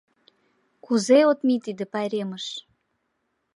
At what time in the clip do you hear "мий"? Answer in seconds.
1.47-1.61